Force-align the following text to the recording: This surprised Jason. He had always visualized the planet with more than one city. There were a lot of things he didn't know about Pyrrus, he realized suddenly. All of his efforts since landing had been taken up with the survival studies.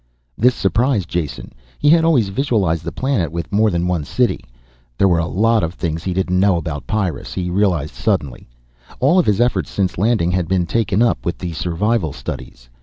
This 0.35 0.55
surprised 0.55 1.07
Jason. 1.09 1.53
He 1.77 1.89
had 1.91 2.03
always 2.03 2.29
visualized 2.29 2.83
the 2.83 2.91
planet 2.91 3.31
with 3.31 3.51
more 3.53 3.69
than 3.69 3.87
one 3.87 4.03
city. 4.03 4.43
There 4.97 5.07
were 5.07 5.19
a 5.19 5.27
lot 5.27 5.61
of 5.61 5.75
things 5.75 6.03
he 6.03 6.11
didn't 6.11 6.39
know 6.39 6.57
about 6.57 6.87
Pyrrus, 6.87 7.35
he 7.35 7.51
realized 7.51 7.93
suddenly. 7.93 8.49
All 8.99 9.19
of 9.19 9.27
his 9.27 9.39
efforts 9.39 9.69
since 9.69 9.99
landing 9.99 10.31
had 10.31 10.47
been 10.47 10.65
taken 10.65 11.03
up 11.03 11.23
with 11.23 11.37
the 11.37 11.53
survival 11.53 12.13
studies. 12.13 12.67